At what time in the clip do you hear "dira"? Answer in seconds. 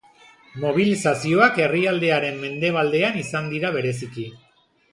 3.55-3.73